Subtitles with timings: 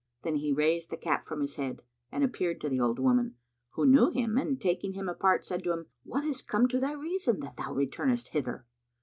[0.23, 3.35] Then he raised the cap from his head and appeared to the old woman,
[3.73, 6.93] who knew him and taking him apart, said to him, "What is come to thy
[6.93, 8.65] reason, that thou returnest hither?